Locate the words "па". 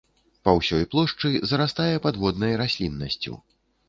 0.47-0.53